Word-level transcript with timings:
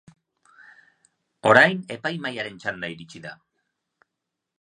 Orain 1.49 1.83
epaimahairen 1.97 2.57
txanda 2.63 2.91
iritsi 2.95 3.23
da. 3.27 3.35